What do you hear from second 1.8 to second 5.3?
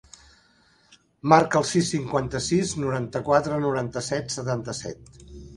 cinquanta-sis, noranta-quatre, noranta-set, setanta-set.